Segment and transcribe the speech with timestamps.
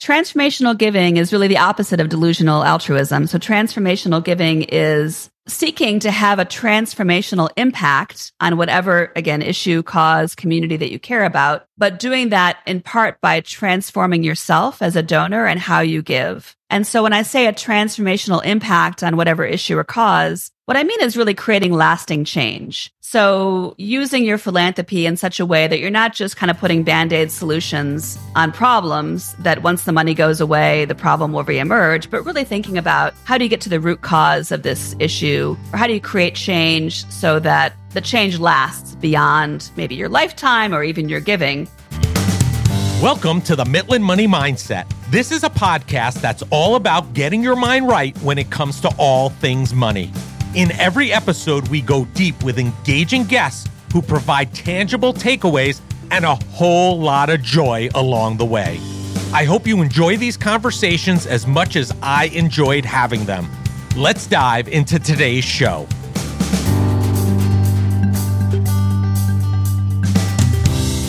[0.00, 3.26] Transformational giving is really the opposite of delusional altruism.
[3.26, 10.34] So transformational giving is seeking to have a transformational impact on whatever, again, issue, cause,
[10.34, 15.02] community that you care about, but doing that in part by transforming yourself as a
[15.02, 16.56] donor and how you give.
[16.70, 20.84] And so when I say a transformational impact on whatever issue or cause, what I
[20.84, 22.90] mean is really creating lasting change.
[23.10, 26.84] So using your philanthropy in such a way that you're not just kind of putting
[26.84, 32.24] band-aid solutions on problems that once the money goes away, the problem will reemerge, but
[32.24, 35.76] really thinking about how do you get to the root cause of this issue or
[35.76, 40.84] how do you create change so that the change lasts beyond maybe your lifetime or
[40.84, 41.66] even your giving.
[43.02, 44.88] Welcome to the Mitlin Money Mindset.
[45.10, 48.94] This is a podcast that's all about getting your mind right when it comes to
[48.98, 50.12] all things money.
[50.52, 56.34] In every episode, we go deep with engaging guests who provide tangible takeaways and a
[56.34, 58.80] whole lot of joy along the way.
[59.32, 63.48] I hope you enjoy these conversations as much as I enjoyed having them.
[63.96, 65.86] Let's dive into today's show.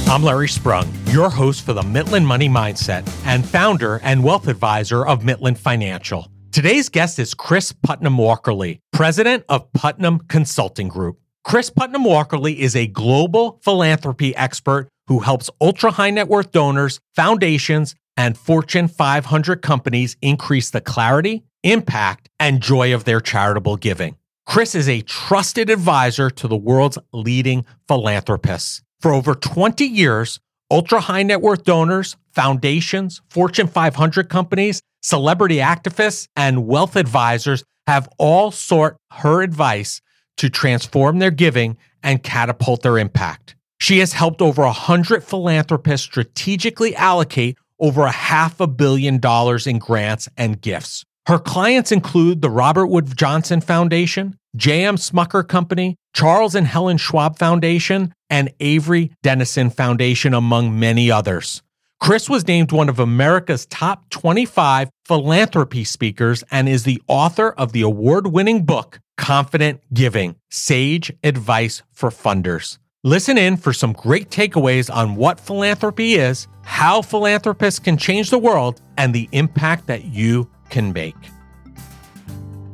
[0.08, 5.04] I'm Larry Sprung, your host for the Mitlin Money Mindset and founder and wealth advisor
[5.04, 6.31] of Mitlin Financial.
[6.52, 11.18] Today's guest is Kris Putnam Walkerly, president of Putnam Consulting Group.
[11.46, 17.00] Kris Putnam Walkerly is a global philanthropy expert who helps ultra high net worth donors,
[17.16, 24.18] foundations, and Fortune 500 companies increase the clarity, impact, and joy of their charitable giving.
[24.46, 28.82] Kris is a trusted advisor to the world's leading philanthropists.
[29.00, 36.28] For over 20 years, ultra high net worth donors, foundations, Fortune 500 companies, celebrity activists,
[36.36, 40.02] and wealth advisors have all sought her advice
[40.38, 43.56] to transform their giving and catapult their impact.
[43.80, 49.80] She has helped over 100 philanthropists strategically allocate over a half a billion dollars in
[49.80, 51.04] grants and gifts.
[51.28, 54.98] Her clients include the Robert Wood Johnson Foundation, J.M.
[54.98, 61.62] Smucker Company, Charles and Helen Schwab Foundation, and Avery Dennison Foundation, among many others.
[62.02, 67.74] Kris was named one of America's top 25 philanthropy speakers and is the author of
[67.74, 72.80] the award winning book, Confident Giving Sage Advice for Funders.
[73.04, 78.40] Listen in for some great takeaways on what philanthropy is, how philanthropists can change the
[78.40, 81.16] world, and the impact that you can make.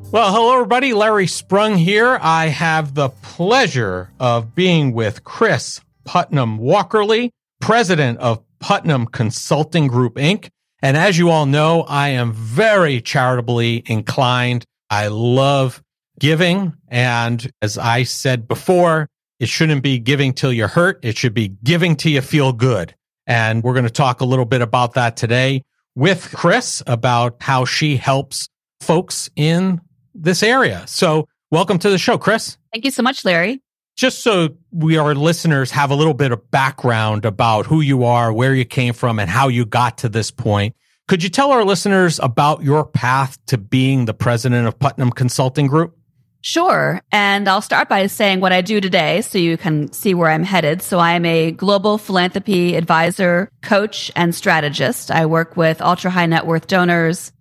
[0.09, 0.93] Well, hello, everybody.
[0.93, 2.17] Larry Sprung here.
[2.21, 10.15] I have the pleasure of being with Kris Putnam Walkerly, president of Putnam Consulting Group,
[10.15, 10.49] Inc.
[10.81, 14.63] And as you all know, I am very charitably inclined.
[14.89, 15.81] I love
[16.19, 16.73] giving.
[16.87, 19.09] And as I said before,
[19.39, 20.99] it shouldn't be giving till you're hurt.
[21.03, 22.95] It should be giving till you feel good.
[23.25, 25.63] And we're going to talk a little bit about that today
[25.95, 28.49] with Kris about how she helps
[28.81, 29.81] folks in
[30.13, 30.83] this area.
[30.87, 32.57] So welcome to the show, Kris.
[32.71, 33.61] Thank you so much, Larry
[33.97, 38.31] just so we our listeners have a little bit of background about who you are,
[38.31, 40.75] where you came from, and how you got to this point.
[41.07, 45.67] Could you tell our listeners about your path to being the president of Putnam Consulting
[45.67, 45.97] Group?
[46.41, 47.01] Sure.
[47.11, 50.43] And I'll start by saying what I do today so you can see where I'm
[50.43, 50.81] headed.
[50.81, 55.09] So I am a global philanthropy advisor, coach, and strategist.
[55.09, 57.31] I work with ultra high net worth donors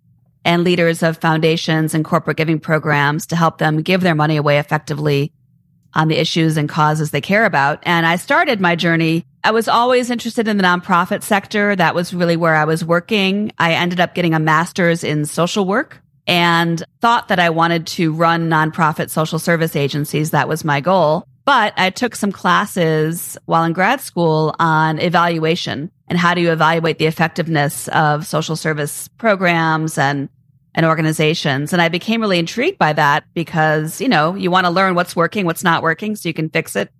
[0.44, 4.58] and leaders of foundations and corporate giving programs to help them give their money away
[4.58, 5.32] effectively
[5.96, 7.82] on the issues and causes they care about.
[7.82, 9.24] And I started my journey.
[9.42, 11.74] I was always interested in the nonprofit sector.
[11.74, 13.50] That was really where I was working.
[13.58, 18.12] I ended up getting a master's in social work and thought that I wanted to
[18.12, 20.30] run nonprofit social service agencies.
[20.30, 21.26] That was my goal.
[21.44, 26.50] But I took some classes while in grad school on evaluation and how do you
[26.50, 30.28] evaluate the effectiveness of social service programs and
[30.76, 31.72] and organizations.
[31.72, 35.16] And I became really intrigued by that because, you know, you want to learn what's
[35.16, 36.90] working, what's not working so you can fix it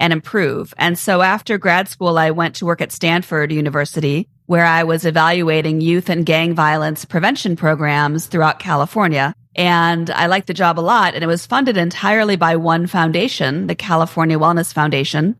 [0.00, 0.74] and improve.
[0.78, 5.04] And so after grad school, I went to work at Stanford University where I was
[5.04, 9.34] evaluating youth and gang violence prevention programs throughout California.
[9.54, 11.14] And I liked the job a lot.
[11.14, 15.36] And it was funded entirely by one foundation, the California Wellness Foundation,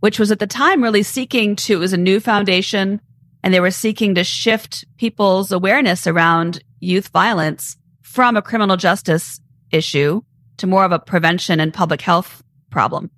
[0.00, 3.00] which was at the time really seeking to, it was a new foundation
[3.42, 9.40] and they were seeking to shift people's awareness around youth violence from a criminal justice
[9.70, 10.22] issue
[10.56, 13.10] to more of a prevention and public health problem.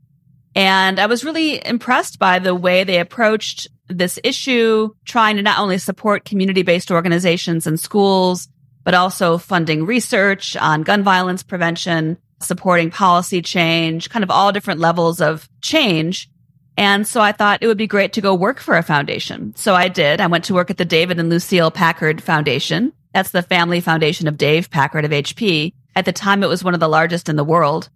[0.55, 5.59] And I was really impressed by the way they approached this issue, trying to not
[5.59, 8.49] only support community based organizations and schools,
[8.85, 14.81] but also funding research on gun violence prevention, supporting policy change, kind of all different
[14.81, 16.29] levels of change
[16.77, 19.55] And so I thought it would be great to go work for a foundation.
[19.57, 20.21] So I did.
[20.21, 22.93] I went to work at the David and Lucile Packard Foundation.
[23.13, 25.73] That's the family foundation of Dave Packard of HP.
[25.95, 27.91] At the time, it was one of the largest in the world.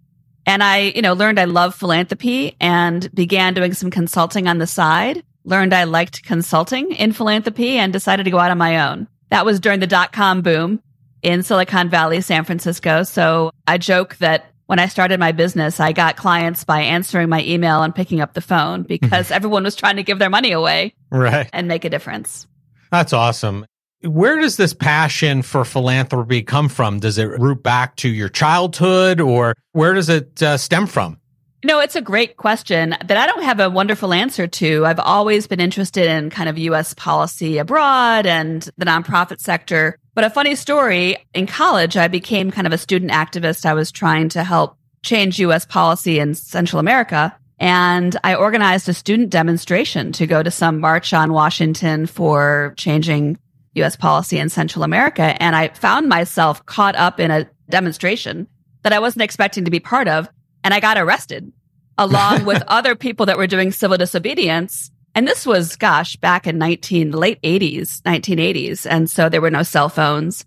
[0.45, 4.67] And I, you know, learned I love philanthropy and began doing some consulting on the
[4.67, 9.07] side, learned I liked consulting in philanthropy and decided to go out on my own.
[9.29, 10.81] That was during the dot com boom
[11.21, 13.03] in Silicon Valley, San Francisco.
[13.03, 17.43] So I joke that when I started my business, I got clients by answering my
[17.43, 20.93] email and picking up the phone because everyone was trying to give their money away
[21.09, 21.49] right.
[21.51, 22.47] and make a difference.
[22.91, 23.65] That's awesome.
[24.01, 26.99] Where does this passion for philanthropy come from?
[26.99, 31.19] Does it root back to your childhood or where does it uh, stem from?
[31.65, 34.85] No, it's a great question that I don't have a wonderful answer to.
[34.85, 39.97] I've always been interested in kind of US policy abroad and the nonprofit sector.
[40.13, 43.65] But a funny story in college, I became kind of a student activist.
[43.65, 47.35] I was trying to help change US policy in Central America.
[47.59, 53.39] And I organized a student demonstration to go to some march on Washington for changing
[53.77, 55.41] US policy in Central America.
[55.41, 58.47] And I found myself caught up in a demonstration
[58.83, 60.29] that I wasn't expecting to be part of.
[60.63, 61.51] And I got arrested
[61.97, 64.91] along with other people that were doing civil disobedience.
[65.15, 68.85] And this was, gosh, back in 19, late 80s, 1980s.
[68.89, 70.45] And so there were no cell phones.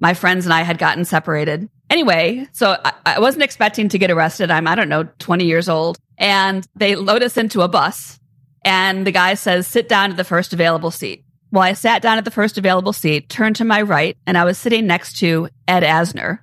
[0.00, 1.68] My friends and I had gotten separated.
[1.90, 4.50] Anyway, so I, I wasn't expecting to get arrested.
[4.50, 5.98] I'm, I don't know, 20 years old.
[6.18, 8.18] And they load us into a bus.
[8.64, 11.24] And the guy says, sit down to the first available seat.
[11.50, 14.44] Well, I sat down at the first available seat, turned to my right, and I
[14.44, 16.40] was sitting next to Ed Asner,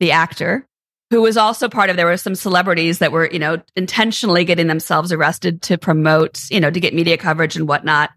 [0.00, 0.66] the actor,
[1.10, 4.66] who was also part of there were some celebrities that were, you know, intentionally getting
[4.66, 8.10] themselves arrested to promote, you know, to get media coverage and whatnot.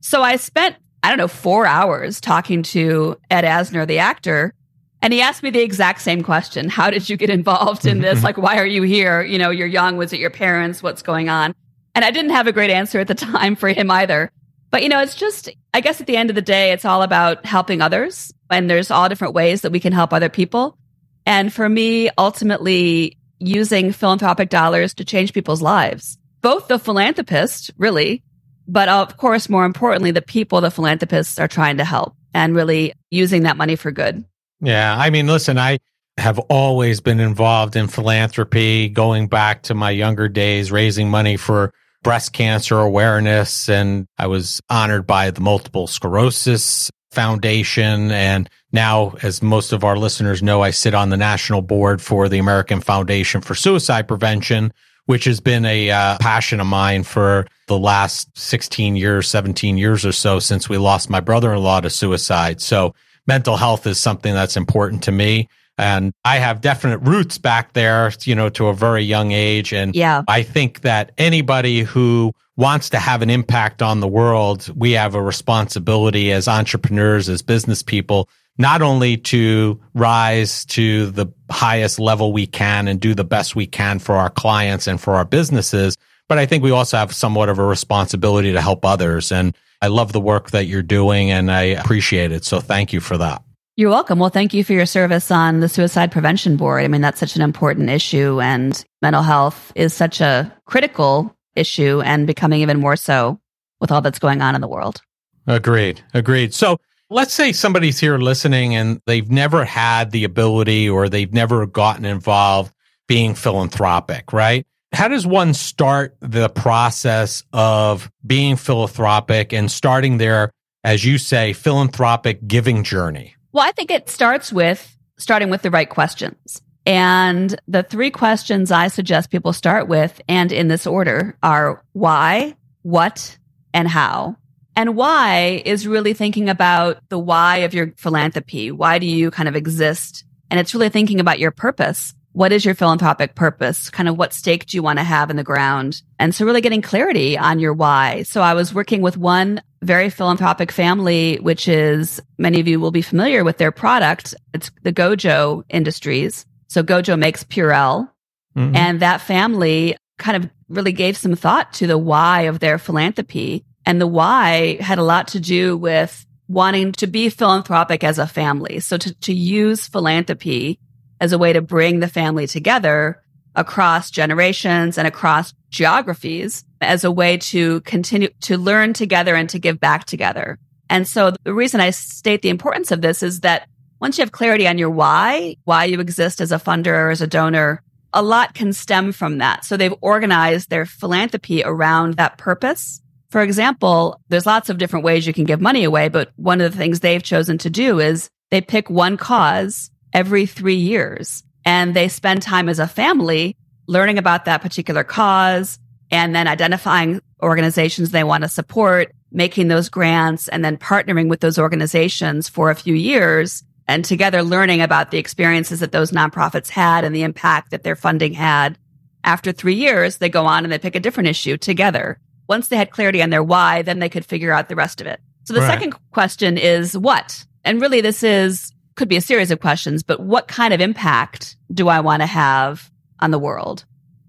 [0.00, 4.54] So I spent, I don't know, four hours talking to Ed Asner, the actor,
[5.02, 6.68] and he asked me the exact same question.
[6.68, 8.22] How did you get involved in this?
[8.24, 9.22] like, why are you here?
[9.22, 9.96] You know, you're young.
[9.96, 10.82] Was it your parents?
[10.82, 11.54] What's going on?
[11.94, 14.30] And I didn't have a great answer at the time for him either.
[14.76, 17.00] But, you know, it's just, I guess at the end of the day, it's all
[17.00, 18.30] about helping others.
[18.50, 20.76] And there's all different ways that we can help other people.
[21.24, 28.22] And for me, ultimately using philanthropic dollars to change people's lives, both the philanthropists, really,
[28.68, 32.92] but of course, more importantly, the people the philanthropists are trying to help and really
[33.10, 34.26] using that money for good.
[34.60, 34.94] Yeah.
[34.94, 35.78] I mean, listen, I
[36.18, 41.72] have always been involved in philanthropy going back to my younger days, raising money for
[42.06, 43.68] breast cancer awareness.
[43.68, 48.12] And I was honored by the multiple sclerosis foundation.
[48.12, 52.28] And now, as most of our listeners know, I sit on the national board for
[52.28, 54.72] the American Foundation for Suicide Prevention,
[55.06, 60.06] which has been a uh, passion of mine for the last 16 years, 17 years
[60.06, 62.60] or so since we lost my brother-in-law to suicide.
[62.60, 62.94] So
[63.26, 65.48] mental health is something that's important to me.
[65.78, 69.72] And I have definite roots back there, you know, to a very young age.
[69.72, 70.22] And yeah.
[70.26, 75.14] I think that anybody who wants to have an impact on the world, we have
[75.14, 78.28] a responsibility as entrepreneurs, as business people,
[78.58, 83.66] not only to rise to the highest level we can and do the best we
[83.66, 85.96] can for our clients and for our businesses,
[86.28, 89.30] but I think we also have somewhat of a responsibility to help others.
[89.30, 92.44] And I love the work that you're doing and I appreciate it.
[92.44, 93.42] So thank you for that.
[93.78, 94.18] You're welcome.
[94.18, 96.82] Well, thank you for your service on the Suicide Prevention Board.
[96.82, 102.00] I mean, that's such an important issue, and mental health is such a critical issue
[102.00, 103.38] and becoming even more so
[103.78, 105.02] with all that's going on in the world.
[105.46, 106.02] Agreed.
[106.14, 106.54] Agreed.
[106.54, 106.78] So
[107.10, 112.06] let's say somebody's here listening and they've never had the ability or they've never gotten
[112.06, 112.72] involved
[113.06, 114.66] being philanthropic, right?
[114.92, 120.50] How does one start the process of being philanthropic and starting their,
[120.82, 123.35] as you say, philanthropic giving journey?
[123.56, 126.60] Well, I think it starts with starting with the right questions.
[126.84, 132.54] And the three questions I suggest people start with, and in this order, are why,
[132.82, 133.38] what,
[133.72, 134.36] and how.
[134.76, 138.72] And why is really thinking about the why of your philanthropy.
[138.72, 140.26] Why do you kind of exist?
[140.50, 142.14] And it's really thinking about your purpose.
[142.36, 143.88] What is your philanthropic purpose?
[143.88, 146.02] Kind of what stake do you want to have in the ground?
[146.18, 148.24] And so really getting clarity on your why.
[148.24, 152.90] So I was working with one very philanthropic family, which is many of you will
[152.90, 154.34] be familiar with their product.
[154.52, 156.44] It's the Gojo Industries.
[156.68, 158.10] So Gojo makes Purell.
[158.54, 158.76] Mm-hmm.
[158.76, 163.64] And that family kind of really gave some thought to the why of their philanthropy.
[163.86, 168.26] And the why had a lot to do with wanting to be philanthropic as a
[168.26, 168.80] family.
[168.80, 170.78] So to, to use philanthropy
[171.20, 173.22] as a way to bring the family together
[173.54, 179.58] across generations and across geographies as a way to continue to learn together and to
[179.58, 180.58] give back together.
[180.88, 183.68] And so the reason I state the importance of this is that
[184.00, 187.22] once you have clarity on your why, why you exist as a funder or as
[187.22, 187.82] a donor,
[188.12, 189.64] a lot can stem from that.
[189.64, 193.00] So they've organized their philanthropy around that purpose.
[193.30, 196.70] For example, there's lots of different ways you can give money away, but one of
[196.70, 201.94] the things they've chosen to do is they pick one cause every three years and
[201.94, 203.54] they spend time as a family
[203.86, 205.78] learning about that particular cause
[206.10, 211.40] and then identifying organizations they want to support, making those grants and then partnering with
[211.40, 216.70] those organizations for a few years and together learning about the experiences that those nonprofits
[216.70, 218.78] had and the impact that their funding had.
[219.22, 222.18] After three years, they go on and they pick a different issue together.
[222.48, 225.06] Once they had clarity on their why, then they could figure out the rest of
[225.06, 225.20] it.
[225.44, 225.70] So the right.
[225.70, 227.44] second question is what?
[227.64, 231.56] And really this is, could be a series of questions, but what kind of impact
[231.72, 233.84] do I want to have on the world?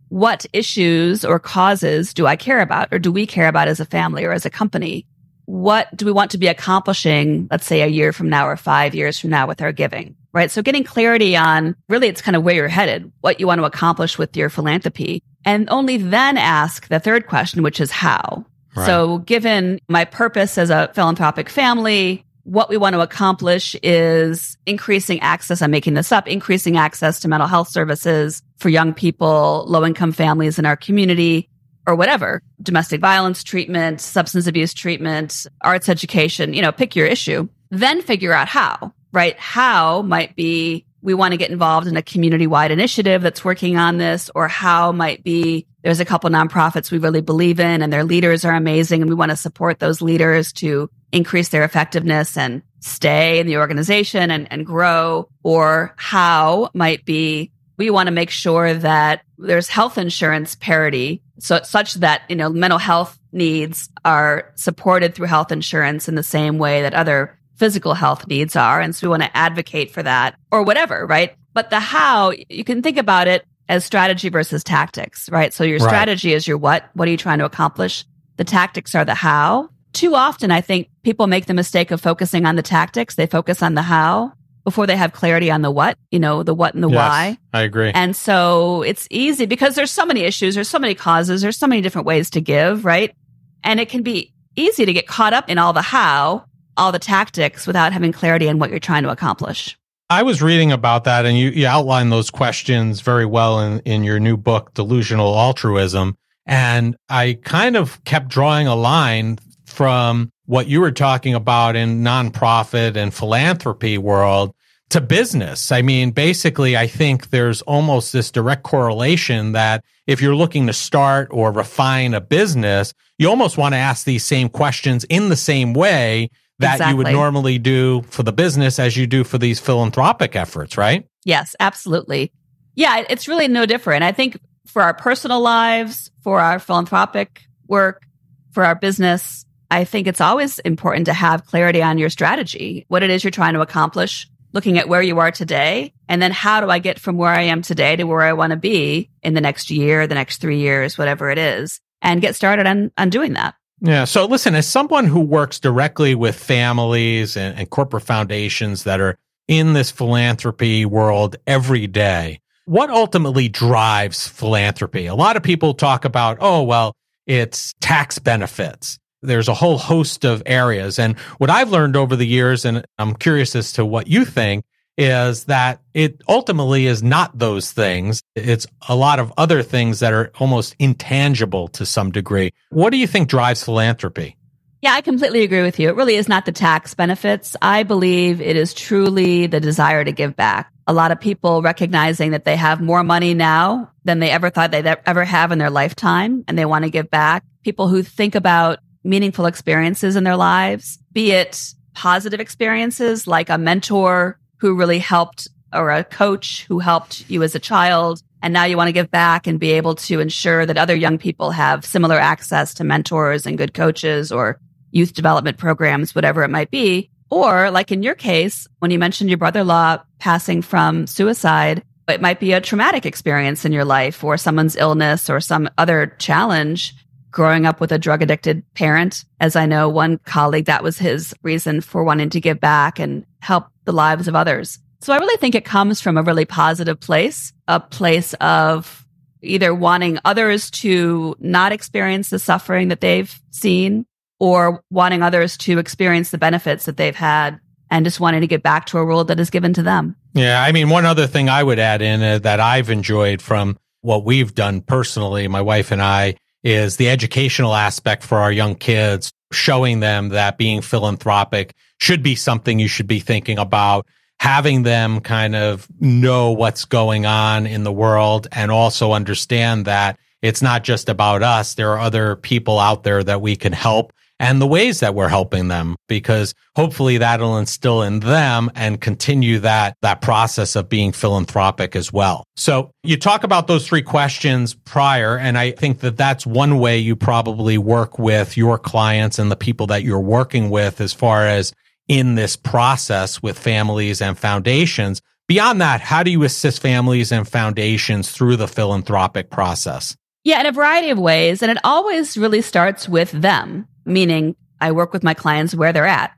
[0.09, 3.85] What issues or causes do I care about or do we care about as a
[3.85, 5.05] family or as a company?
[5.47, 8.93] what do we want to be accomplishing, let's say a year from now or five
[8.93, 10.51] years from now with our giving, right?
[10.51, 13.65] So getting clarity on really it's kind of where you're headed, what you want to
[13.65, 18.45] accomplish with your philanthropy and only then ask the third question, which is how.
[18.75, 18.85] Right.
[18.85, 25.19] So given my purpose as a philanthropic family, what we want to accomplish is increasing
[25.19, 25.61] access.
[25.61, 30.13] I'm making this up, increasing access to mental health services for young people, low income
[30.13, 31.49] families in our community,
[31.85, 37.49] or whatever, domestic violence treatment, substance abuse treatment, arts education, you know, pick your issue.
[37.69, 39.37] Then figure out how, right?
[39.37, 43.77] How might be we want to get involved in a community wide initiative that's working
[43.77, 47.91] on this, or how might be there's a couple nonprofits we really believe in and
[47.91, 52.37] their leaders are amazing and we want to support those leaders to increase their effectiveness
[52.37, 55.29] and stay in the organization and, and grow.
[55.43, 61.61] Or how might be we want to make sure that there's health insurance parity so
[61.63, 66.57] such that you know mental health needs are supported through health insurance in the same
[66.57, 70.35] way that other physical health needs are and so we want to advocate for that
[70.51, 75.29] or whatever right but the how you can think about it as strategy versus tactics
[75.29, 76.37] right so your strategy right.
[76.37, 78.05] is your what what are you trying to accomplish
[78.37, 82.45] the tactics are the how too often i think people make the mistake of focusing
[82.45, 84.31] on the tactics they focus on the how
[84.67, 87.37] before they have clarity on the what, you know, the what and the yes, why.
[87.53, 87.89] I agree.
[87.95, 91.67] And so it's easy because there's so many issues, there's so many causes, there's so
[91.67, 93.15] many different ways to give, right?
[93.63, 96.43] And it can be easy to get caught up in all the how,
[96.75, 99.77] all the tactics without having clarity on what you're trying to accomplish.
[100.09, 104.03] I was reading about that and you, you outline those questions very well in, in
[104.03, 106.17] your new book, Delusional Altruism.
[106.45, 109.39] And I kind of kept drawing a line
[109.77, 114.55] from what you were talking about in nonprofit and philanthropy world
[114.89, 115.71] to business.
[115.71, 120.73] I mean, basically, I think there's almost this direct correlation that if you're looking to
[120.73, 125.35] start or refine a business, you almost want to ask these same questions in the
[125.35, 126.93] same way that exactly.
[126.93, 131.07] you would normally do for the business as you do for these philanthropic efforts, right?
[131.23, 132.31] Yes, absolutely.
[132.73, 134.03] Yeah, it's really no different.
[134.03, 138.07] I think for our personal lives, for our philanthropic work,
[138.53, 143.03] for our business, I think it's always important to have clarity on your strategy, what
[143.03, 146.61] it is you're trying to accomplish, looking at where you are today, and then how
[146.61, 149.33] do I get from where I am today to where I want to be in
[149.33, 153.09] the next year, the next three years, whatever it is, and get started on, on
[153.09, 153.55] doing that.
[153.81, 154.05] Yeah.
[154.05, 159.17] So listen, as someone who works directly with families and, and corporate foundations that are
[159.47, 165.05] in this philanthropy world every day, what ultimately drives philanthropy?
[165.05, 166.95] A lot of people talk about, oh, well,
[167.27, 170.99] it's tax benefits there's a whole host of areas.
[170.99, 174.65] And what I've learned over the years, and I'm curious as to what you think,
[174.97, 178.23] is that it ultimately is not those things.
[178.35, 182.51] It's a lot of other things that are almost intangible to some degree.
[182.69, 184.35] What do you think drives philanthropy?
[184.81, 185.89] Yeah, I completely agree with you.
[185.89, 187.55] It really is not the tax benefits.
[187.61, 190.71] I believe it is truly the desire to give back.
[190.85, 194.71] A lot of people recognizing that they have more money now than they ever thought
[194.71, 197.43] they'd ever have in their lifetime and they want to give back.
[197.63, 203.57] People who think about meaningful experiences in their lives, be it positive experiences like a
[203.57, 208.21] mentor who really helped or a coach who helped you as a child.
[208.41, 211.17] And now you want to give back and be able to ensure that other young
[211.17, 214.59] people have similar access to mentors and good coaches or
[214.91, 217.09] youth development programs, whatever it might be.
[217.29, 222.39] Or like in your case, when you mentioned your brother-in-law passing from suicide, it might
[222.39, 226.95] be a traumatic experience in your life or someone's illness or some other challenge
[227.31, 229.25] growing up with a drug addicted parent.
[229.39, 233.25] As I know, one colleague, that was his reason for wanting to give back and
[233.41, 234.79] help the lives of others.
[235.01, 239.05] So I really think it comes from a really positive place, a place of
[239.41, 244.05] either wanting others to not experience the suffering that they've seen
[244.39, 248.63] or wanting others to experience the benefits that they've had and just wanting to get
[248.63, 250.15] back to a world that is given to them.
[250.33, 250.61] Yeah.
[250.61, 254.25] I mean, one other thing I would add in uh, that I've enjoyed from what
[254.25, 259.31] we've done personally, my wife and I, is the educational aspect for our young kids,
[259.51, 264.05] showing them that being philanthropic should be something you should be thinking about,
[264.39, 270.19] having them kind of know what's going on in the world and also understand that
[270.41, 271.73] it's not just about us.
[271.73, 275.29] There are other people out there that we can help and the ways that we're
[275.29, 281.11] helping them because hopefully that'll instill in them and continue that that process of being
[281.11, 282.43] philanthropic as well.
[282.55, 286.97] So you talk about those three questions prior and I think that that's one way
[286.97, 291.45] you probably work with your clients and the people that you're working with as far
[291.45, 291.73] as
[292.07, 295.21] in this process with families and foundations.
[295.47, 300.15] Beyond that, how do you assist families and foundations through the philanthropic process?
[300.43, 301.61] Yeah, in a variety of ways.
[301.61, 306.05] And it always really starts with them meaning I work with my clients where they're
[306.05, 306.31] at.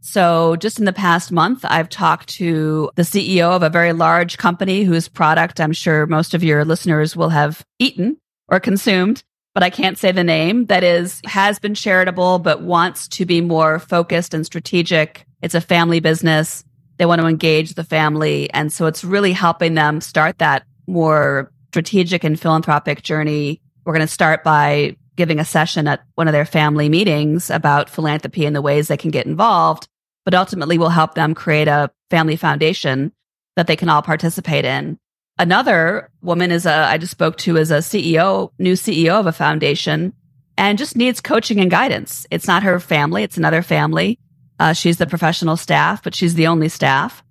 [0.00, 4.38] So just in the past month, I've talked to the CEO of a very large
[4.38, 8.16] company whose product I'm sure most of your listeners will have eaten
[8.48, 9.22] or consumed,
[9.54, 13.40] but I can't say the name that is, has been charitable, but wants to be
[13.40, 15.26] more focused and strategic.
[15.42, 16.64] It's a family business.
[16.98, 18.50] They want to engage the family.
[18.52, 23.60] And so it's really helping them start that more strategic and philanthropic journey.
[23.84, 27.90] We're going to start by giving a session at one of their family meetings about
[27.90, 29.88] philanthropy and the ways they can get involved,
[30.24, 33.12] but ultimately will help them create a family foundation
[33.56, 34.96] that they can all participate in.
[35.36, 39.32] Another woman is a, I just spoke to as a CEO, new CEO of a
[39.32, 40.14] foundation
[40.56, 42.26] and just needs coaching and guidance.
[42.30, 43.24] It's not her family.
[43.24, 44.18] It's another family.
[44.58, 47.22] Uh, she's the professional staff, but she's the only staff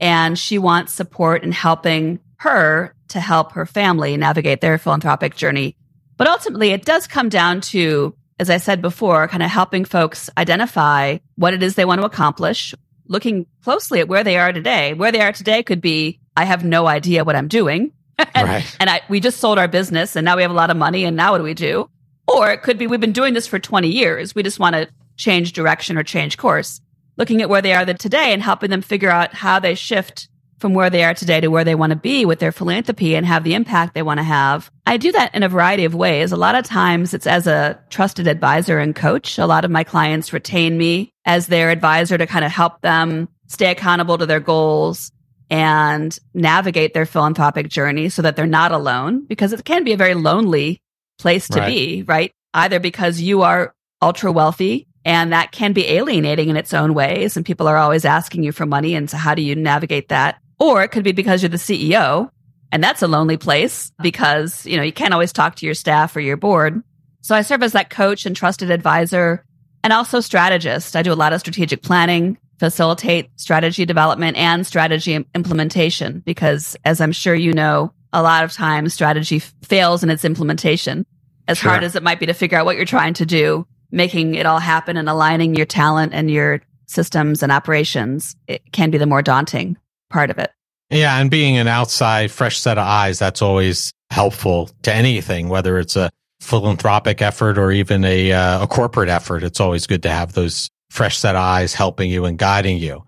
[0.00, 5.76] and she wants support in helping her to help her family navigate their philanthropic journey
[6.16, 10.30] but ultimately, it does come down to, as I said before, kind of helping folks
[10.38, 12.74] identify what it is they want to accomplish,
[13.06, 14.94] looking closely at where they are today.
[14.94, 17.92] Where they are today could be, I have no idea what I'm doing.
[18.34, 18.76] and, right.
[18.80, 21.04] and I, we just sold our business and now we have a lot of money
[21.04, 21.90] and now what do we do?
[22.26, 24.34] Or it could be, we've been doing this for 20 years.
[24.34, 26.80] We just want to change direction or change course.
[27.18, 30.74] Looking at where they are today and helping them figure out how they shift from
[30.74, 33.44] where they are today to where they want to be with their philanthropy and have
[33.44, 34.70] the impact they want to have.
[34.86, 36.32] I do that in a variety of ways.
[36.32, 39.38] A lot of times it's as a trusted advisor and coach.
[39.38, 43.28] A lot of my clients retain me as their advisor to kind of help them
[43.48, 45.12] stay accountable to their goals
[45.50, 49.96] and navigate their philanthropic journey so that they're not alone because it can be a
[49.96, 50.80] very lonely
[51.18, 51.68] place to right.
[51.68, 52.32] be, right?
[52.54, 57.36] Either because you are ultra wealthy and that can be alienating in its own ways
[57.36, 60.38] and people are always asking you for money and so how do you navigate that
[60.58, 62.30] or it could be because you're the CEO
[62.72, 66.14] and that's a lonely place because, you know, you can't always talk to your staff
[66.16, 66.82] or your board.
[67.22, 69.44] So I serve as that coach and trusted advisor
[69.82, 70.96] and also strategist.
[70.96, 77.00] I do a lot of strategic planning, facilitate strategy development and strategy implementation because as
[77.00, 81.04] I'm sure you know, a lot of times strategy fails in its implementation.
[81.48, 81.70] As sure.
[81.70, 84.46] hard as it might be to figure out what you're trying to do, making it
[84.46, 89.06] all happen and aligning your talent and your systems and operations, it can be the
[89.06, 89.76] more daunting
[90.10, 90.50] part of it.
[90.90, 91.18] Yeah.
[91.18, 95.96] And being an outside, fresh set of eyes, that's always helpful to anything, whether it's
[95.96, 99.42] a philanthropic effort or even a, uh, a corporate effort.
[99.42, 103.02] It's always good to have those fresh set of eyes helping you and guiding you.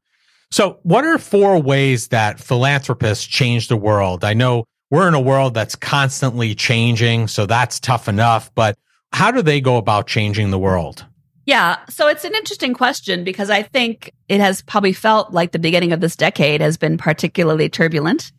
[0.51, 4.25] So what are four ways that philanthropists change the world?
[4.25, 8.77] I know we're in a world that's constantly changing, so that's tough enough, but
[9.13, 11.05] how do they go about changing the world?
[11.49, 11.79] Yeah.
[11.89, 15.95] So it's an interesting question because I think it has probably felt like the beginning
[15.95, 18.33] of this decade has been particularly turbulent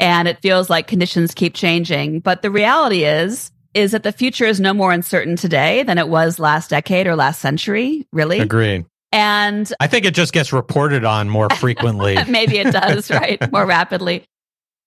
[0.00, 2.18] and it feels like conditions keep changing.
[2.18, 6.08] But the reality is, is that the future is no more uncertain today than it
[6.08, 8.40] was last decade or last century, really.
[8.40, 8.86] Agreed.
[9.12, 12.18] And I think it just gets reported on more frequently.
[12.28, 13.40] Maybe it does, right?
[13.52, 14.24] More rapidly.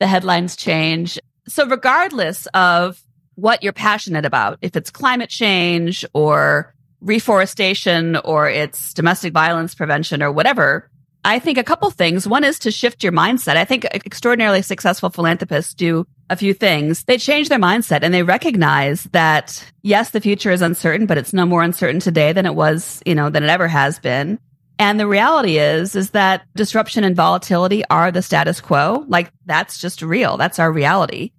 [0.02, 1.18] The headlines change.
[1.48, 3.02] So regardless of
[3.36, 10.22] what you're passionate about, if it's climate change or reforestation or it's domestic violence prevention
[10.24, 10.90] or whatever,
[11.24, 12.28] I think a couple things.
[12.28, 13.56] One is to shift your mindset.
[13.56, 17.04] I think extraordinarily successful philanthropists do a few things.
[17.04, 21.34] They change their mindset and they recognize that yes, the future is uncertain, but it's
[21.34, 24.40] no more uncertain today than it was, you know, than it ever has been.
[24.80, 29.06] And the reality is, is that disruption and volatility are the status quo.
[29.08, 30.38] Like that's just real.
[30.38, 31.32] That's our reality.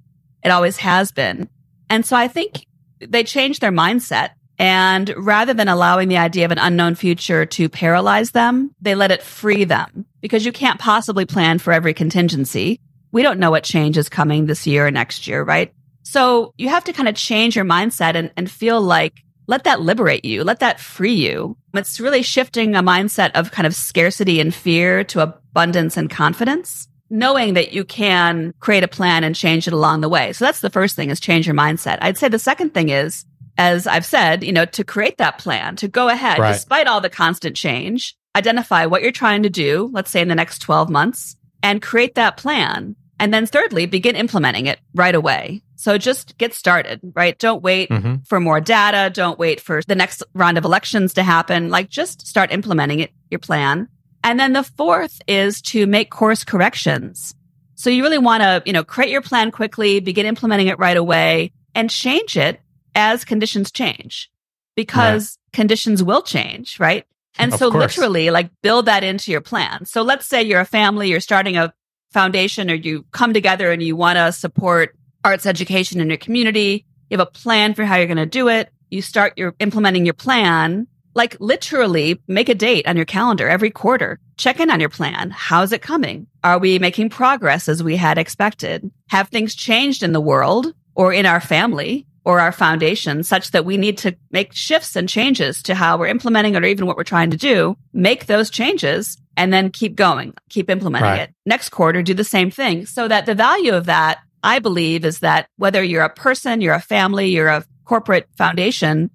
[0.44, 1.48] It always has been.
[1.90, 2.66] And so I think
[3.00, 4.30] they change their mindset
[4.62, 9.10] and rather than allowing the idea of an unknown future to paralyze them, they let
[9.10, 12.78] it free them because you can't possibly plan for every contingency.
[13.10, 15.74] We don't know what change is coming this year or next year, right?
[16.04, 19.80] So you have to kind of change your mindset and, and feel like let that
[19.80, 20.44] liberate you.
[20.44, 21.56] Let that free you.
[21.74, 26.86] It's really shifting a mindset of kind of scarcity and fear to abundance and confidence,
[27.10, 30.32] knowing that you can create a plan and change it along the way.
[30.34, 31.98] So that's the first thing is change your mindset.
[32.00, 33.24] I'd say the second thing is,
[33.62, 36.52] as I've said, you know, to create that plan, to go ahead, right.
[36.52, 40.34] despite all the constant change, identify what you're trying to do, let's say in the
[40.34, 42.96] next 12 months, and create that plan.
[43.20, 45.62] And then thirdly, begin implementing it right away.
[45.76, 47.38] So just get started, right?
[47.38, 48.16] Don't wait mm-hmm.
[48.24, 49.10] for more data.
[49.14, 51.70] Don't wait for the next round of elections to happen.
[51.70, 53.86] Like just start implementing it, your plan.
[54.24, 57.32] And then the fourth is to make course corrections.
[57.76, 60.96] So you really want to, you know, create your plan quickly, begin implementing it right
[60.96, 62.60] away and change it
[62.94, 64.30] as conditions change
[64.74, 65.56] because right.
[65.56, 67.04] conditions will change, right?
[67.38, 67.96] And of so course.
[67.96, 69.84] literally like build that into your plan.
[69.86, 71.72] So let's say you're a family, you're starting a
[72.12, 76.84] foundation or you come together and you want to support arts education in your community.
[77.08, 78.70] You have a plan for how you're going to do it.
[78.90, 80.86] You start your implementing your plan.
[81.14, 84.18] Like literally make a date on your calendar every quarter.
[84.38, 85.30] Check in on your plan.
[85.30, 86.26] How's it coming?
[86.42, 88.90] Are we making progress as we had expected?
[89.10, 93.64] Have things changed in the world or in our family or our foundation such that
[93.64, 96.96] we need to make shifts and changes to how we're implementing it or even what
[96.96, 97.76] we're trying to do?
[97.92, 101.20] Make those changes and then keep going, keep implementing right.
[101.20, 101.34] it.
[101.46, 105.20] Next quarter, do the same thing so that the value of that I believe is
[105.20, 109.10] that whether you're a person, you're a family, you're a corporate foundation,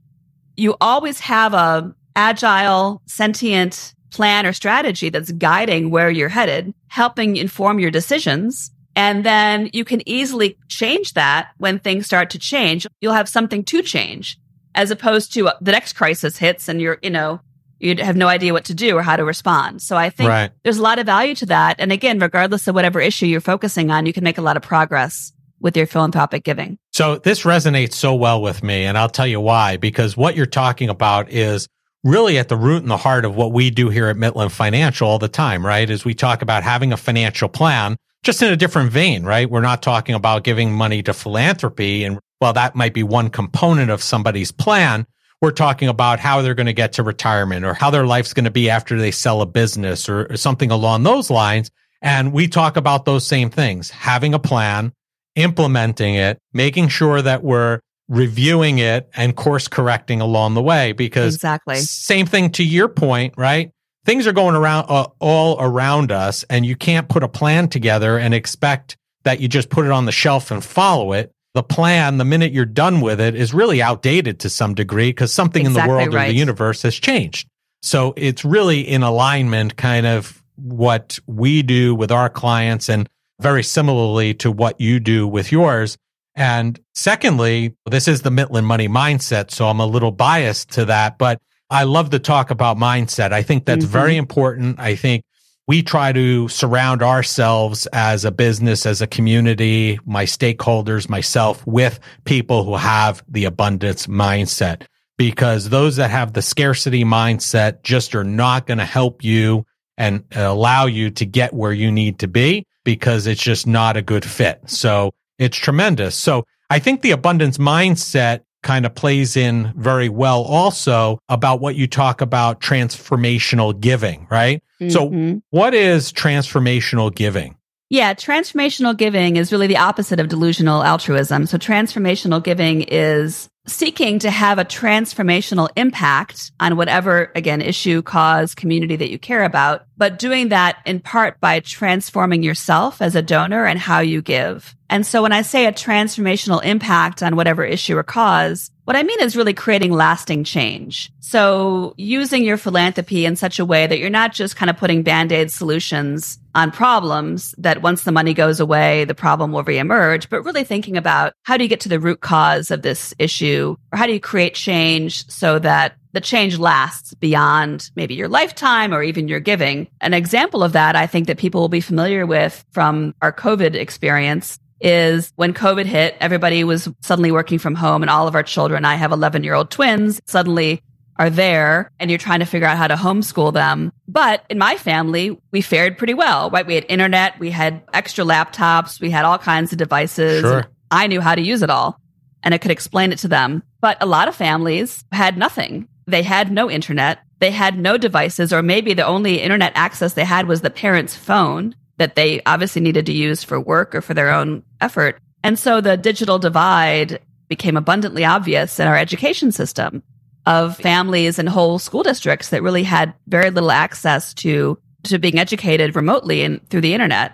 [0.56, 7.38] you always have a agile, sentient plan or strategy that's guiding where you're headed, helping
[7.38, 8.72] inform your decisions.
[8.97, 12.88] And then you can easily change that when things start to change.
[12.99, 14.39] You'll have something to change
[14.73, 17.39] as opposed to uh, the next crisis hits and you're, you know,
[17.77, 19.83] you have no idea what to do or how to respond.
[19.83, 20.51] So I think right.
[20.63, 21.75] there's a lot of value to that.
[21.77, 24.63] And again, regardless of whatever issue you're focusing on, you can make a lot of
[24.63, 26.79] progress with your philanthropic giving.
[26.91, 28.86] So this resonates so well with me.
[28.86, 31.67] And I'll tell you why, because what you're talking about is
[32.03, 35.07] really at the root and the heart of what we do here at Mitlin Financial
[35.07, 35.88] all the time, right?
[35.88, 39.49] Is we talk about having a financial plan just in a different vein, right?
[39.49, 42.03] We're not talking about giving money to philanthropy.
[42.03, 45.06] And while that might be one component of somebody's plan,
[45.41, 48.45] we're talking about how they're going to get to retirement or how their life's going
[48.45, 51.69] to be after they sell a business or, or something along those lines.
[52.01, 54.93] And we talk about those same things, having a plan,
[55.36, 61.36] implementing it, making sure that we're reviewing it and course correcting along the way because
[61.36, 63.71] exactly same thing to your point, right?
[64.08, 68.17] Things are going around uh, all around us and you can't put a plan together
[68.17, 72.20] and expect that you just put it on the shelf and follow it the plan,
[72.20, 75.82] the minute you're done with it, is really outdated to some degree because something exactly
[75.82, 76.30] in the world right.
[76.30, 77.48] or the universe has changed.
[77.82, 83.10] So it's really in alignment, kind of what we do with our clients and
[83.41, 85.98] very similarly to what you do with yours.
[86.36, 89.50] And secondly, this is the Mitlin money mindset.
[89.50, 93.34] So I'm a little biased to that, but I love to talk about mindset.
[93.34, 93.93] I think that's mm-hmm.
[93.93, 94.80] very important.
[94.80, 95.23] I think
[95.67, 101.99] we try to surround ourselves as a business, as a community, my stakeholders, myself with
[102.23, 104.84] people who have the abundance mindset
[105.17, 109.65] because those that have the scarcity mindset just are not going to help you
[109.97, 114.01] and allow you to get where you need to be because it's just not a
[114.01, 114.62] good fit.
[114.67, 116.15] So it's tremendous.
[116.15, 121.75] So I think the abundance mindset kind of plays in very well also about what
[121.75, 124.62] you talk about transformational giving, right?
[124.82, 124.89] Mm-hmm.
[124.89, 127.56] So what is transformational giving?
[127.89, 131.45] Yeah, transformational giving is really the opposite of delusional altruism.
[131.45, 138.53] So transformational giving is seeking to have a transformational impact on whatever, again, issue, cause,
[138.53, 143.21] community that you care about, but doing that in part by transforming yourself as a
[143.21, 144.75] donor and how you give.
[144.89, 149.03] And so when I say a transformational impact on whatever issue or cause, what I
[149.03, 151.12] mean is really creating lasting change.
[151.19, 155.03] So using your philanthropy in such a way that you're not just kind of putting
[155.03, 160.43] band-aid solutions on problems that once the money goes away, the problem will reemerge, but
[160.43, 163.97] really thinking about how do you get to the root cause of this issue or
[163.97, 169.03] how do you create change so that the change lasts beyond maybe your lifetime or
[169.03, 169.88] even your giving.
[170.01, 173.75] An example of that I think that people will be familiar with from our COVID
[173.75, 178.41] experience is when COVID hit, everybody was suddenly working from home and all of our
[178.41, 180.82] children, I have 11 year old twins, suddenly
[181.17, 183.93] are there and you're trying to figure out how to homeschool them.
[184.08, 186.65] But in my family, we fared pretty well, right?
[186.65, 190.41] We had internet, we had extra laptops, we had all kinds of devices.
[190.41, 190.65] Sure.
[190.89, 192.01] I knew how to use it all
[192.41, 193.62] and I could explain it to them.
[193.82, 195.88] But a lot of families had nothing.
[196.08, 197.20] They had no internet.
[197.39, 201.15] They had no devices, or maybe the only internet access they had was the parent's
[201.15, 205.20] phone that they obviously needed to use for work or for their own effort.
[205.43, 210.02] And so the digital divide became abundantly obvious in our education system.
[210.48, 215.38] of families and whole school districts that really had very little access to to being
[215.38, 217.34] educated remotely and through the internet.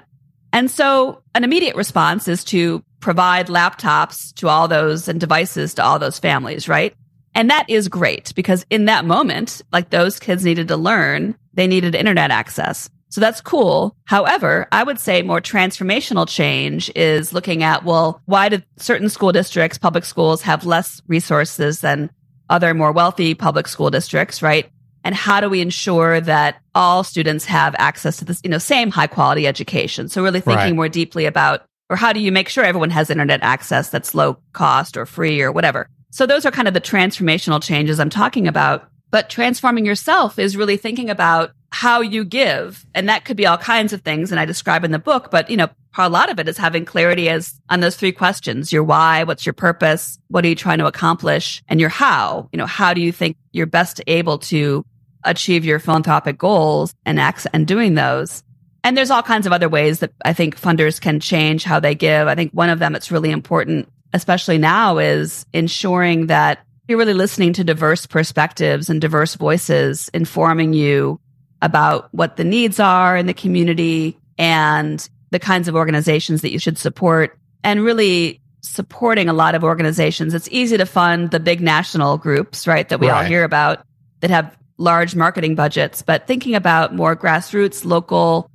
[0.52, 5.84] And so an immediate response is to provide laptops to all those and devices to
[5.84, 6.94] all those families, right?
[7.36, 11.68] And that is great because in that moment, like those kids needed to learn, they
[11.68, 12.90] needed internet access.
[13.10, 13.96] So that's cool.
[14.06, 19.32] However, I would say more transformational change is looking at, well, why do certain school
[19.32, 22.10] districts, public schools have less resources than
[22.50, 24.68] other more wealthy public school districts, right?
[25.04, 28.90] And how do we ensure that all students have access to this, you know, same
[28.90, 30.10] high quality education?
[30.10, 30.76] So really thinking right.
[30.76, 34.38] more deeply about, or how do you make sure everyone has internet access that's low
[34.54, 35.88] cost or free or whatever?
[36.14, 38.88] So those are kind of the transformational changes I'm talking about.
[39.10, 42.86] But transforming yourself is really thinking about how you give.
[42.94, 44.30] And that could be all kinds of things.
[44.32, 46.86] And I describe in the book, but you know, a lot of it is having
[46.86, 50.20] clarity as on those three questions, your why, what's your purpose?
[50.28, 51.64] What are you trying to accomplish?
[51.68, 54.86] And your how, you know, how do you think you're best able to
[55.24, 58.44] achieve your philanthropic goals and acts and doing those?
[58.84, 61.96] And there's all kinds of other ways that I think funders can change how they
[61.96, 62.28] give.
[62.28, 67.14] I think one of them that's really important, especially now, is ensuring that you're really
[67.14, 71.20] listening to diverse perspectives and diverse voices informing you
[71.62, 76.60] about what the needs are in the community and the kinds of organizations that you
[76.60, 80.34] should support and really supporting a lot of organizations.
[80.34, 83.18] It's easy to fund the big national groups, right, that we right.
[83.18, 83.86] all hear about
[84.20, 88.50] that have large marketing budgets, but thinking about more grassroots, local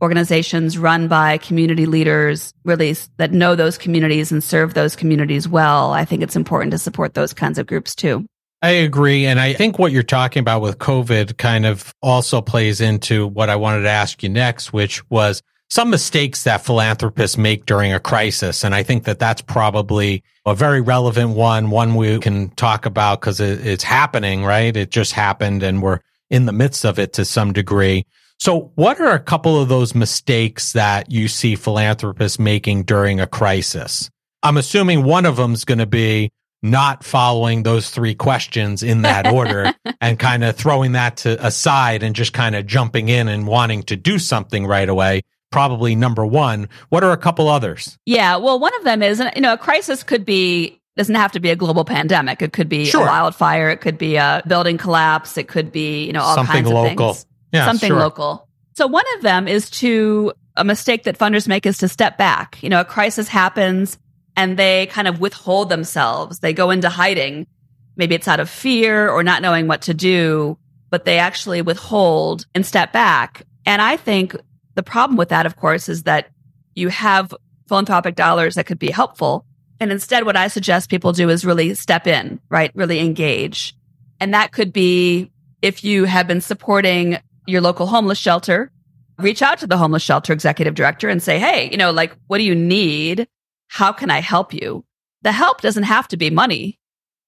[0.00, 5.92] organizations run by community leaders really that know those communities and serve those communities well,
[5.92, 8.26] I think it's important to support those kinds of groups too.
[8.60, 9.26] I agree.
[9.26, 13.50] And I think what you're talking about with COVID kind of also plays into what
[13.50, 18.00] I wanted to ask you next, which was some mistakes that philanthropists make during a
[18.00, 18.64] crisis.
[18.64, 23.20] And I think that that's probably a very relevant one, one we can talk about
[23.20, 24.76] because it, it's happening, right?
[24.76, 28.06] It just happened and we're in the midst of it to some degree.
[28.38, 33.26] So what are a couple of those mistakes that you see philanthropists making during a
[33.26, 34.10] crisis?
[34.42, 36.30] I'm assuming one of them is going to be
[36.62, 42.02] not following those three questions in that order and kind of throwing that to aside
[42.02, 46.26] and just kind of jumping in and wanting to do something right away probably number
[46.26, 49.58] one what are a couple others yeah well one of them is you know a
[49.58, 53.02] crisis could be doesn't have to be a global pandemic it could be sure.
[53.02, 56.64] a wildfire it could be a building collapse it could be you know all something
[56.64, 57.10] kinds local.
[57.10, 57.98] of things yeah, something sure.
[57.98, 62.18] local so one of them is to a mistake that funders make is to step
[62.18, 63.98] back you know a crisis happens
[64.38, 66.38] and they kind of withhold themselves.
[66.38, 67.48] They go into hiding.
[67.96, 70.56] Maybe it's out of fear or not knowing what to do,
[70.90, 73.42] but they actually withhold and step back.
[73.66, 74.36] And I think
[74.76, 76.30] the problem with that, of course, is that
[76.76, 77.34] you have
[77.66, 79.44] philanthropic dollars that could be helpful.
[79.80, 82.70] And instead, what I suggest people do is really step in, right?
[82.76, 83.74] Really engage.
[84.20, 85.32] And that could be
[85.62, 88.70] if you have been supporting your local homeless shelter,
[89.18, 92.38] reach out to the homeless shelter executive director and say, Hey, you know, like, what
[92.38, 93.26] do you need?
[93.68, 94.84] how can I help you?
[95.22, 96.78] The help doesn't have to be money.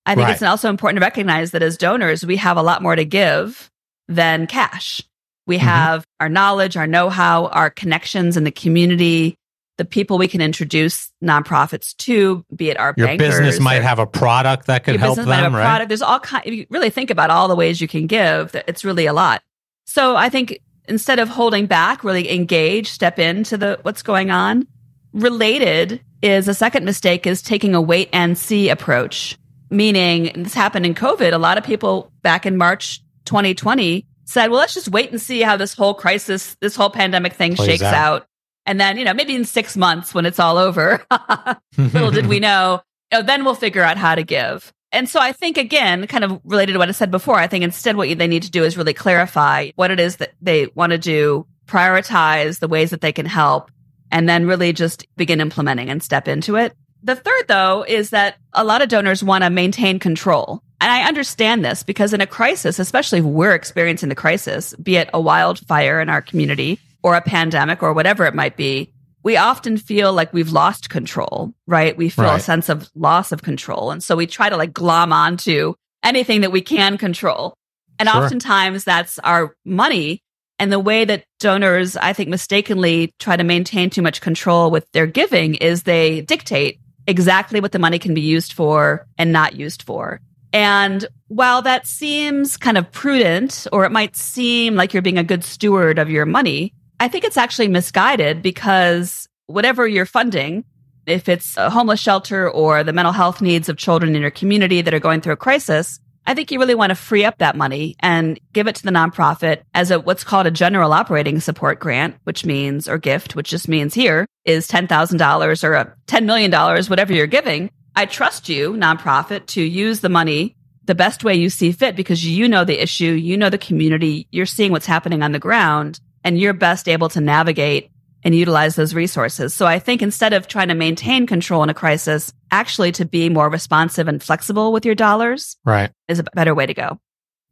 [0.06, 0.32] I think right.
[0.32, 3.70] it's also important to recognize that as donors, we have a lot more to give
[4.08, 5.02] than cash.
[5.46, 5.66] We mm-hmm.
[5.66, 9.36] have our knowledge, our know how, our connections in the community,
[9.76, 14.06] the people we can introduce nonprofits to, be it our your business might have a
[14.06, 15.64] product that could help them, right?
[15.64, 15.88] Product.
[15.88, 16.44] There's all kind.
[16.46, 19.42] If you really think about all the ways you can give, it's really a lot.
[19.90, 24.68] So I think instead of holding back, really engage, step into the what's going on.
[25.12, 29.36] Related is a second mistake is taking a wait and see approach,
[29.68, 31.32] meaning this happened in COVID.
[31.32, 35.40] A lot of people back in March 2020 said, well, let's just wait and see
[35.40, 37.94] how this whole crisis, this whole pandemic thing Plays shakes out.
[37.94, 38.26] out.
[38.66, 41.04] And then, you know, maybe in six months when it's all over,
[41.76, 44.72] little did we know, you know, then we'll figure out how to give.
[44.92, 47.64] And so I think again, kind of related to what I said before, I think
[47.64, 50.90] instead what they need to do is really clarify what it is that they want
[50.90, 53.70] to do, prioritize the ways that they can help,
[54.10, 56.74] and then really just begin implementing and step into it.
[57.02, 60.62] The third, though, is that a lot of donors want to maintain control.
[60.80, 64.96] And I understand this because in a crisis, especially if we're experiencing the crisis, be
[64.96, 69.36] it a wildfire in our community or a pandemic or whatever it might be, we
[69.36, 71.96] often feel like we've lost control, right?
[71.96, 72.40] We feel right.
[72.40, 73.90] a sense of loss of control.
[73.90, 77.54] And so we try to like glom onto anything that we can control.
[77.98, 78.22] And sure.
[78.22, 80.22] oftentimes that's our money
[80.60, 84.86] and the way that donors, I think, mistakenly try to maintain too much control with
[84.92, 89.56] their giving is they dictate exactly what the money can be used for and not
[89.56, 90.20] used for.
[90.52, 95.24] And while that seems kind of prudent, or it might seem like you're being a
[95.24, 100.64] good steward of your money, I think it's actually misguided because whatever you're funding,
[101.06, 104.82] if it's a homeless shelter or the mental health needs of children in your community
[104.82, 107.56] that are going through a crisis, I think you really want to free up that
[107.56, 111.80] money and give it to the nonprofit as a what's called a general operating support
[111.80, 116.52] grant, which means or gift, which just means here is $10,000 or a $10 million,
[116.52, 117.70] whatever you're giving.
[117.96, 122.26] I trust you, nonprofit, to use the money the best way you see fit because
[122.26, 125.98] you know the issue, you know the community, you're seeing what's happening on the ground,
[126.24, 127.90] and you're best able to navigate
[128.22, 129.54] and utilize those resources.
[129.54, 133.28] So I think instead of trying to maintain control in a crisis, actually to be
[133.28, 135.90] more responsive and flexible with your dollars right.
[136.08, 137.00] is a better way to go.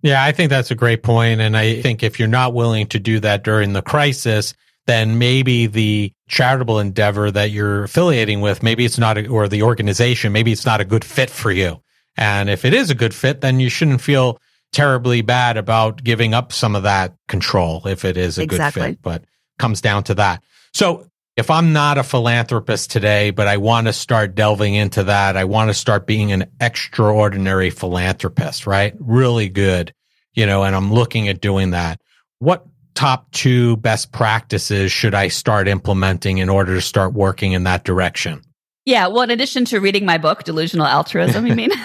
[0.02, 1.40] Yeah, I think that's a great point.
[1.40, 4.54] And I think if you're not willing to do that during the crisis,
[4.86, 9.62] then maybe the charitable endeavor that you're affiliating with, maybe it's not, a, or the
[9.62, 11.82] organization, maybe it's not a good fit for you.
[12.16, 14.40] And if it is a good fit, then you shouldn't feel
[14.72, 18.82] terribly bad about giving up some of that control if it is a exactly.
[18.82, 19.02] good fit.
[19.02, 19.24] But
[19.58, 20.42] comes down to that.
[20.72, 25.36] So if I'm not a philanthropist today, but I want to start delving into that,
[25.36, 28.92] I want to start being an extraordinary philanthropist, right?
[28.98, 29.94] Really good,
[30.34, 32.00] you know, and I'm looking at doing that.
[32.40, 37.62] What top two best practices should I start implementing in order to start working in
[37.64, 38.42] that direction?
[38.84, 39.06] Yeah.
[39.06, 41.70] Well, in addition to reading my book, Delusional Altruism, you mean?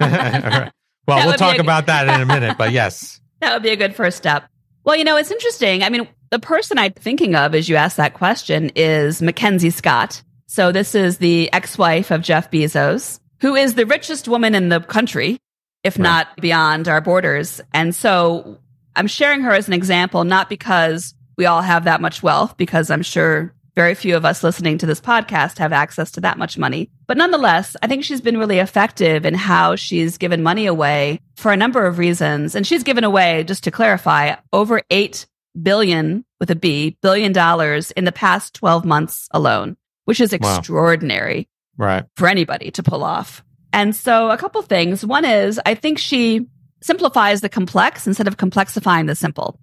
[1.06, 3.20] Well, that we'll talk about that in a minute, but yes.
[3.40, 4.44] That would be a good first step.
[4.84, 5.82] Well, you know, it's interesting.
[5.82, 10.22] I mean, the person I'm thinking of as you ask that question is Mackenzie Scott.
[10.46, 14.80] So this is the ex-wife of Jeff Bezos, who is the richest woman in the
[14.80, 15.38] country,
[15.82, 16.02] if right.
[16.02, 17.60] not beyond our borders.
[17.72, 18.58] And so
[18.94, 22.90] I'm sharing her as an example, not because we all have that much wealth, because
[22.90, 26.58] I'm sure very few of us listening to this podcast have access to that much
[26.58, 26.90] money.
[27.06, 31.52] But nonetheless, I think she's been really effective in how she's given money away for
[31.52, 32.54] a number of reasons.
[32.54, 35.26] And she's given away, just to clarify, over 8
[35.60, 41.48] billion with a B, billion dollars in the past 12 months alone, which is extraordinary
[41.78, 41.86] wow.
[41.86, 42.04] right.
[42.16, 43.42] for anybody to pull off.
[43.72, 45.04] And so a couple things.
[45.04, 46.46] One is I think she
[46.82, 49.58] simplifies the complex instead of complexifying the simple.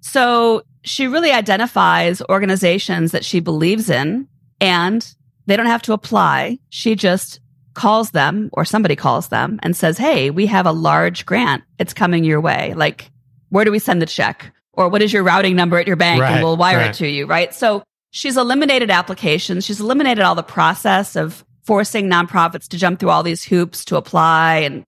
[0.00, 4.28] So she really identifies organizations that she believes in
[4.60, 5.14] and
[5.46, 6.58] they don't have to apply.
[6.70, 7.40] She just
[7.74, 11.64] calls them or somebody calls them and says, Hey, we have a large grant.
[11.78, 12.74] It's coming your way.
[12.74, 13.10] Like,
[13.48, 14.52] where do we send the check?
[14.74, 16.22] Or what is your routing number at your bank?
[16.22, 16.90] Right, and we'll wire right.
[16.90, 17.26] it to you.
[17.26, 17.52] Right.
[17.52, 19.64] So she's eliminated applications.
[19.64, 23.96] She's eliminated all the process of forcing nonprofits to jump through all these hoops to
[23.96, 24.84] apply and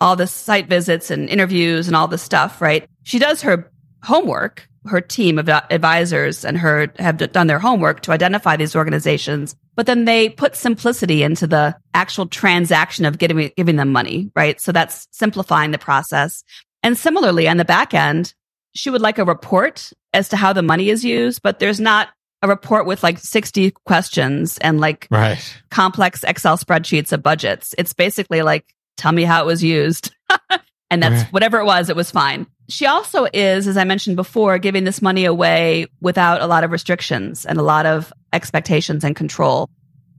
[0.00, 2.60] all the site visits and interviews and all this stuff.
[2.60, 2.88] Right.
[3.04, 3.70] She does her
[4.02, 9.54] homework her team of advisors and her have done their homework to identify these organizations,
[9.74, 14.60] but then they put simplicity into the actual transaction of getting, giving them money, right?
[14.60, 16.42] So that's simplifying the process.
[16.82, 18.34] And similarly, on the back end,
[18.74, 22.08] she would like a report as to how the money is used, but there's not
[22.42, 25.38] a report with like 60 questions and like right.
[25.70, 27.74] complex Excel spreadsheets of budgets.
[27.78, 30.14] It's basically like, tell me how it was used.
[30.90, 31.32] and that's right.
[31.32, 35.00] whatever it was, it was fine she also is, as I mentioned before, giving this
[35.00, 39.70] money away without a lot of restrictions and a lot of expectations and control.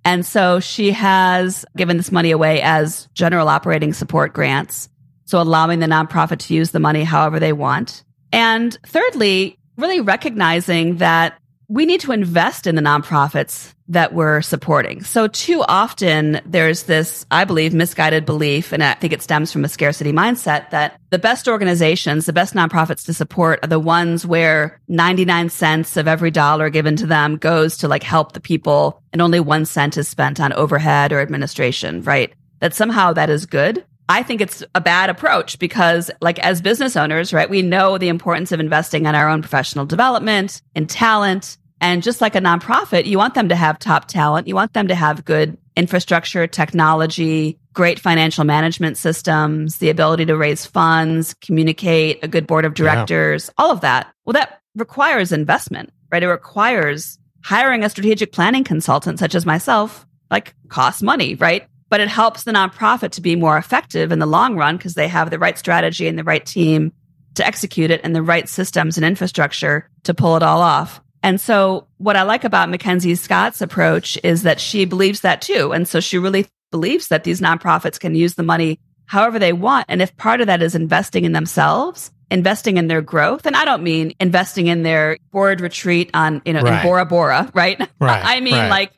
[0.03, 4.89] And so she has given this money away as general operating support grants.
[5.25, 8.03] So allowing the nonprofit to use the money however they want.
[8.31, 15.03] And thirdly, really recognizing that we need to invest in the nonprofits that we're supporting.
[15.03, 19.65] So too often there's this, I believe, misguided belief, and I think it stems from
[19.65, 24.27] a scarcity mindset that the best organizations, the best nonprofits to support are the ones
[24.27, 29.01] where 99 cents of every dollar given to them goes to like help the people
[29.11, 32.31] and only one cent is spent on overhead or administration, right?
[32.59, 33.83] That somehow that is good.
[34.09, 38.09] I think it's a bad approach because like as business owners, right, we know the
[38.09, 43.05] importance of investing in our own professional development, in talent, and just like a nonprofit,
[43.05, 44.47] you want them to have top talent.
[44.47, 50.35] You want them to have good infrastructure, technology, great financial management systems, the ability to
[50.35, 53.63] raise funds, communicate, a good board of directors, yeah.
[53.63, 54.13] all of that.
[54.25, 56.21] Well, that requires investment, right?
[56.21, 61.65] It requires hiring a strategic planning consultant such as myself, like costs money, right?
[61.87, 65.07] But it helps the nonprofit to be more effective in the long run because they
[65.07, 66.91] have the right strategy and the right team
[67.35, 71.01] to execute it and the right systems and infrastructure to pull it all off.
[71.21, 75.73] And so what I like about Mackenzie Scott's approach is that she believes that too.
[75.73, 79.85] And so she really believes that these nonprofits can use the money however they want.
[79.89, 83.65] And if part of that is investing in themselves, investing in their growth, and I
[83.65, 86.81] don't mean investing in their board retreat on, you know, right.
[86.81, 87.79] in Bora Bora, right?
[87.99, 88.23] right.
[88.23, 88.69] I mean right.
[88.69, 88.93] like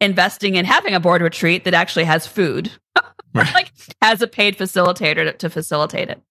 [0.00, 2.70] investing in having a board retreat that actually has food,
[3.34, 6.22] like has a paid facilitator to, to facilitate it.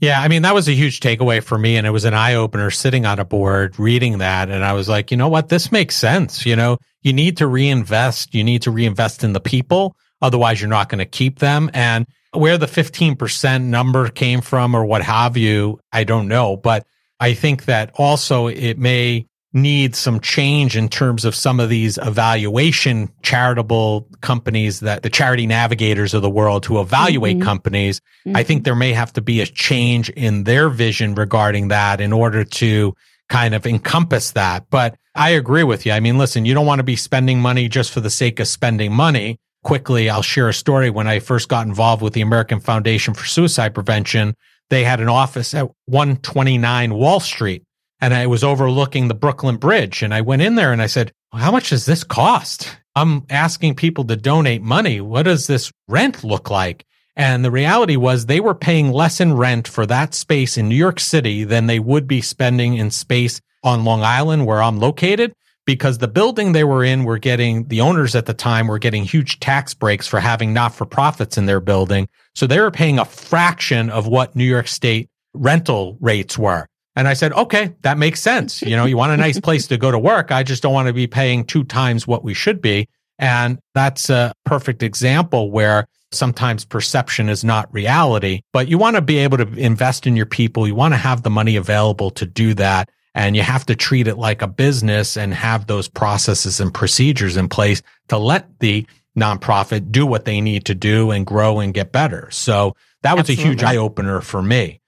[0.00, 1.76] Yeah, I mean, that was a huge takeaway for me.
[1.76, 4.48] And it was an eye opener sitting on a board reading that.
[4.48, 5.48] And I was like, you know what?
[5.48, 6.46] This makes sense.
[6.46, 8.34] You know, you need to reinvest.
[8.34, 9.96] You need to reinvest in the people.
[10.22, 11.70] Otherwise, you're not going to keep them.
[11.74, 16.56] And Where the 15% number came from or what have you, I don't know.
[16.56, 16.86] But
[17.20, 21.98] I think that also it may need some change in terms of some of these
[21.98, 27.46] evaluation charitable companies that the charity navigators of the world who evaluate mm-hmm.
[27.46, 28.00] companies.
[28.26, 28.36] Mm-hmm.
[28.36, 32.12] I think there may have to be a change in their vision regarding that in
[32.12, 32.94] order to
[33.28, 34.66] kind of encompass that.
[34.70, 35.92] But I agree with you.
[35.92, 38.48] I mean, listen, you don't want to be spending money just for the sake of
[38.48, 39.38] spending money.
[39.64, 40.88] Quickly, I'll share a story.
[40.88, 44.34] When I first got involved with the American Foundation for Suicide Prevention,
[44.70, 47.64] they had an office at 129 Wall Street
[48.00, 50.02] and I was overlooking the Brooklyn Bridge.
[50.02, 52.76] And I went in there and I said, well, How much does this cost?
[52.94, 55.00] I'm asking people to donate money.
[55.00, 56.84] What does this rent look like?
[57.16, 60.76] And the reality was they were paying less in rent for that space in New
[60.76, 65.34] York City than they would be spending in space on Long Island, where I'm located,
[65.66, 69.04] because the building they were in were getting, the owners at the time were getting
[69.04, 72.08] huge tax breaks for having not for profits in their building.
[72.36, 76.68] So they were paying a fraction of what New York State rental rates were.
[76.96, 78.60] And I said, okay, that makes sense.
[78.62, 80.32] You know, you want a nice place to go to work.
[80.32, 82.88] I just don't want to be paying two times what we should be.
[83.18, 89.02] And that's a perfect example where sometimes perception is not reality, but you want to
[89.02, 90.66] be able to invest in your people.
[90.66, 92.88] You want to have the money available to do that.
[93.14, 97.36] And you have to treat it like a business and have those processes and procedures
[97.36, 98.86] in place to let the
[99.18, 102.30] nonprofit do what they need to do and grow and get better.
[102.30, 103.44] So that was Absolutely.
[103.44, 104.80] a huge eye opener for me.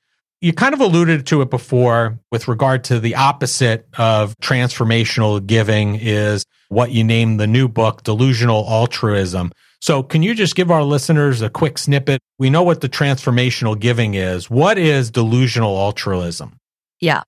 [0.43, 5.97] You kind of alluded to it before with regard to the opposite of transformational giving
[5.97, 9.53] is what you name the new book, Delusional Altruism.
[9.83, 12.23] So can you just give our listeners a quick snippet?
[12.39, 14.49] We know what the transformational giving is.
[14.49, 16.57] What is delusional altruism?
[17.01, 17.23] Yeah.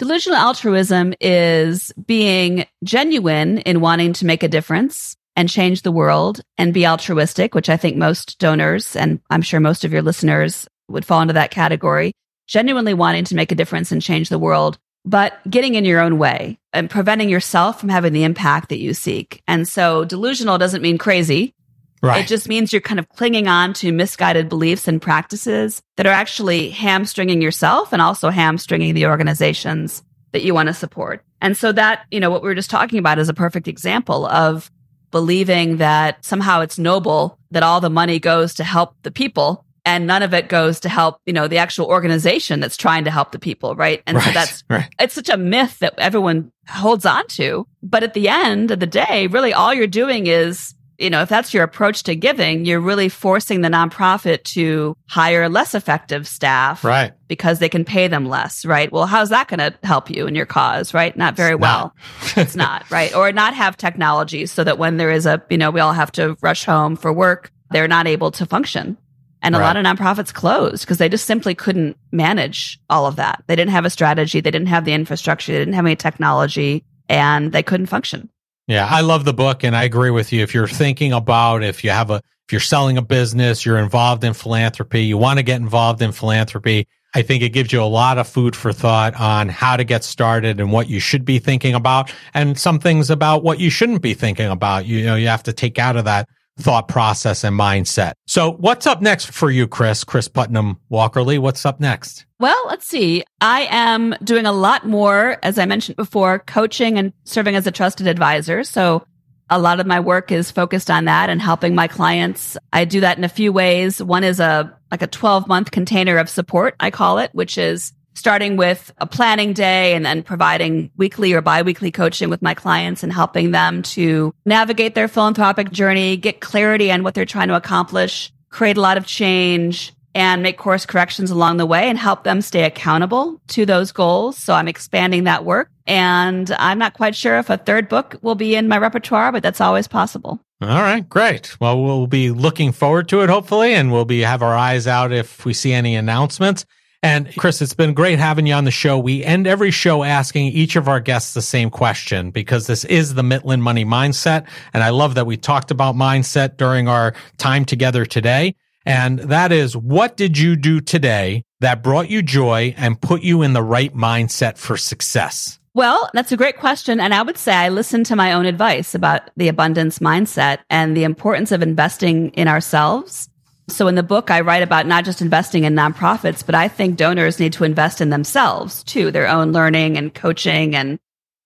[0.00, 6.40] Delusional altruism is being genuine in wanting to make a difference and change the world
[6.58, 10.66] and be altruistic, which I think most donors and I'm sure most of your listeners
[10.88, 12.12] would fall into that category
[12.50, 16.18] genuinely wanting to make a difference and change the world, but getting in your own
[16.18, 19.40] way and preventing yourself from having the impact that you seek.
[19.46, 21.54] And so delusional doesn't mean crazy.
[22.02, 22.24] Right.
[22.24, 26.12] It just means you're kind of clinging on to misguided beliefs and practices that are
[26.12, 31.22] actually hamstringing yourself and also hamstringing the organizations that you want to support.
[31.40, 34.26] And so that, you know, what we were just talking about is a perfect example
[34.26, 34.70] of
[35.10, 40.06] believing that somehow it's noble that all the money goes to help the people and
[40.06, 43.32] none of it goes to help, you know, the actual organization that's trying to help
[43.32, 44.02] the people, right?
[44.06, 44.88] And right, so that's right.
[44.98, 47.66] it's such a myth that everyone holds on to.
[47.82, 51.30] But at the end of the day, really all you're doing is, you know, if
[51.30, 56.84] that's your approach to giving, you're really forcing the nonprofit to hire less effective staff.
[56.84, 57.12] Right.
[57.26, 58.92] Because they can pay them less, right?
[58.92, 61.16] Well, how's that going to help you in your cause, right?
[61.16, 61.94] Not very it's well.
[62.36, 62.38] Not.
[62.38, 63.14] it's not, right?
[63.14, 66.12] Or not have technology so that when there is a, you know, we all have
[66.12, 68.98] to rush home for work, they're not able to function.
[69.42, 69.60] And right.
[69.60, 73.42] a lot of nonprofits closed because they just simply couldn't manage all of that.
[73.46, 74.40] They didn't have a strategy.
[74.40, 75.52] They didn't have the infrastructure.
[75.52, 78.28] They didn't have any technology and they couldn't function.
[78.66, 78.86] Yeah.
[78.88, 80.42] I love the book and I agree with you.
[80.42, 82.16] If you're thinking about if you have a,
[82.46, 86.12] if you're selling a business, you're involved in philanthropy, you want to get involved in
[86.12, 86.86] philanthropy.
[87.14, 90.04] I think it gives you a lot of food for thought on how to get
[90.04, 94.02] started and what you should be thinking about and some things about what you shouldn't
[94.02, 94.86] be thinking about.
[94.86, 96.28] You know, you have to take out of that
[96.60, 98.12] thought process and mindset.
[98.26, 100.04] So what's up next for you, Kris?
[100.04, 102.26] Kris Putnam Walkerly, what's up next?
[102.38, 103.24] Well, let's see.
[103.40, 107.70] I am doing a lot more, as I mentioned before, coaching and serving as a
[107.70, 108.64] trusted advisor.
[108.64, 109.04] So
[109.50, 112.56] a lot of my work is focused on that and helping my clients.
[112.72, 114.02] I do that in a few ways.
[114.02, 117.92] One is a like a 12 month container of support, I call it, which is
[118.14, 123.02] starting with a planning day and then providing weekly or biweekly coaching with my clients
[123.02, 127.56] and helping them to navigate their philanthropic journey, get clarity on what they're trying to
[127.56, 132.24] accomplish, create a lot of change and make course corrections along the way and help
[132.24, 134.36] them stay accountable to those goals.
[134.36, 138.34] So I'm expanding that work and I'm not quite sure if a third book will
[138.34, 140.40] be in my repertoire, but that's always possible.
[140.60, 141.58] All right, great.
[141.60, 145.12] Well, we'll be looking forward to it hopefully and we'll be have our eyes out
[145.12, 146.66] if we see any announcements.
[147.02, 148.98] And Kris, it's been great having you on the show.
[148.98, 153.14] We end every show asking each of our guests the same question because this is
[153.14, 154.46] the Mitlin Money Mindset.
[154.74, 158.54] And I love that we talked about mindset during our time together today.
[158.84, 163.42] And that is, what did you do today that brought you joy and put you
[163.42, 165.58] in the right mindset for success?
[165.72, 167.00] Well, that's a great question.
[167.00, 170.96] And I would say I listened to my own advice about the abundance mindset and
[170.96, 173.29] the importance of investing in ourselves
[173.72, 176.96] so in the book, I write about not just investing in nonprofits, but I think
[176.96, 180.98] donors need to invest in themselves too, their own learning and coaching and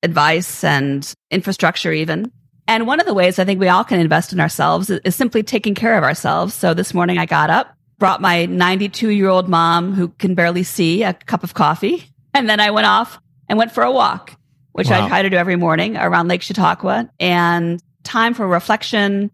[0.02, 2.30] advice and infrastructure even.
[2.66, 5.42] And one of the ways I think we all can invest in ourselves is simply
[5.42, 6.54] taking care of ourselves.
[6.54, 10.62] So this morning I got up brought my 92 year old mom who can barely
[10.62, 12.04] see a cup of coffee.
[12.36, 14.36] And then I went off and went for a walk,
[14.72, 15.04] which wow.
[15.04, 19.30] I try to do every morning around Lake Chautauqua and time for reflection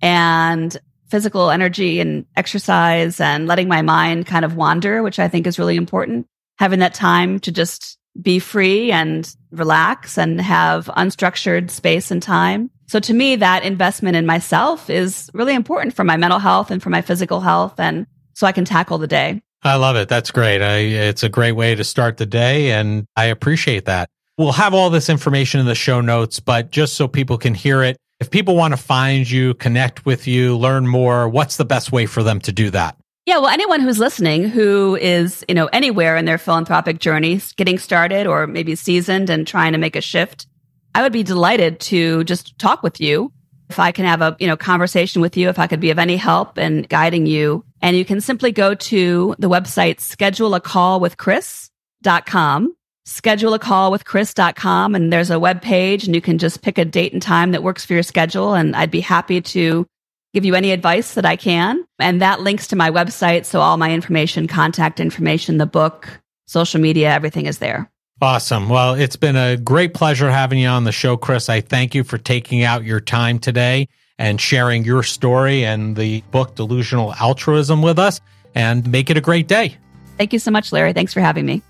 [0.00, 0.74] and
[1.08, 5.58] physical energy and exercise and letting my mind kind of wander, which I think is
[5.58, 6.26] really important.
[6.58, 12.70] Having that time to just be free and relax and have unstructured space and time.
[12.86, 16.82] So to me, that investment in myself is really important for my mental health and
[16.82, 17.78] for my physical health.
[17.78, 19.42] And so I can tackle the day.
[19.62, 20.08] I love it.
[20.08, 20.62] That's great.
[20.62, 22.72] I, it's a great way to start the day.
[22.72, 24.08] And I appreciate that.
[24.36, 27.82] We'll have all this information in the show notes, but just so people can hear
[27.82, 31.92] it, if people want to find you, connect with you, learn more, what's the best
[31.92, 32.96] way for them to do that?
[33.26, 37.78] Yeah, well, anyone who's listening who is, you know, anywhere in their philanthropic journey, getting
[37.78, 40.46] started or maybe seasoned and trying to make a shift,
[40.94, 43.30] I would be delighted to just talk with you.
[43.68, 45.98] If I can have a, you know, conversation with you, if I could be of
[45.98, 47.66] any help in guiding you.
[47.82, 52.74] And you can simply go to the website schedule a call with scheduleacallwithkris.com
[53.08, 56.76] schedule a call with kris.com and there's a web page and you can just pick
[56.76, 59.86] a date and time that works for your schedule and I'd be happy to
[60.34, 61.84] give you any advice that I can.
[61.98, 63.46] And that links to my website.
[63.46, 67.90] So all my information, contact information, the book, social media, everything is there.
[68.20, 68.68] Awesome.
[68.68, 71.48] Well, it's been a great pleasure having you on the show, Kris.
[71.48, 73.88] I thank you for taking out your time today
[74.18, 78.20] and sharing your story and the book Delusional Altruism with us
[78.54, 79.76] and make it a great day.
[80.18, 80.92] Thank you so much, Larry.
[80.92, 81.62] Thanks for having me.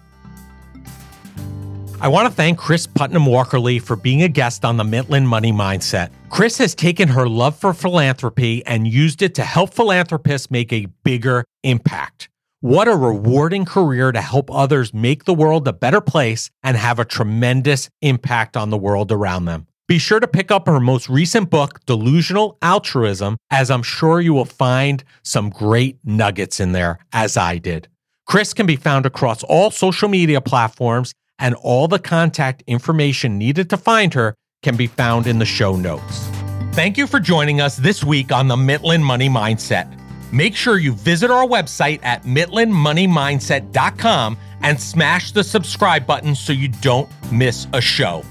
[2.01, 5.51] I want to thank Kris Putnam Walkerly for being a guest on the Mitlin Money
[5.51, 6.11] Mindset.
[6.31, 10.87] Kris has taken her love for philanthropy and used it to help philanthropists make a
[11.03, 12.29] bigger impact.
[12.61, 17.01] What a rewarding career to help others make the world a better place and have
[17.01, 19.67] a tremendous impact on the world around them.
[19.89, 24.35] Be sure to pick up her most recent book, Delusional Altruism, as I'm sure you
[24.35, 27.89] will find some great nuggets in there, as I did.
[28.29, 33.69] Kris can be found across all social media platforms and all the contact information needed
[33.71, 36.29] to find her can be found in the show notes.
[36.73, 39.95] Thank you for joining us this week on the Mitlin Money Mindset.
[40.33, 46.69] Make sure you visit our website at mitlinmoneymindset.com and smash the subscribe button so you
[46.69, 48.23] don't miss a show.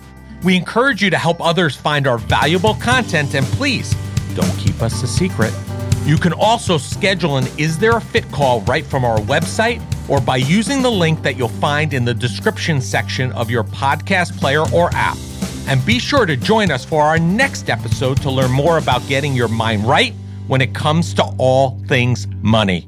[0.44, 3.96] We encourage you to help others find our valuable content and please
[4.36, 5.52] don't keep us a secret.
[6.06, 10.22] You can also schedule an Is There a Fit call right from our website or
[10.22, 14.64] by using the link that you'll find in the description section of your podcast player
[14.74, 15.18] or app.
[15.68, 19.34] And be sure to join us for our next episode to learn more about getting
[19.34, 20.14] your mind right
[20.48, 22.88] when it comes to all things money.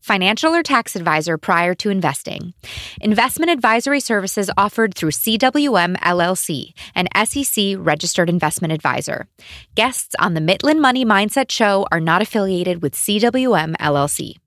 [0.00, 2.54] financial or tax advisor prior to investing.
[3.00, 9.28] Investment advisory services offered through CWM LLC, an SEC registered investment advisor.
[9.74, 14.39] Guests on the Mitlin Money Mindset Show are not affiliated with CWM LLC.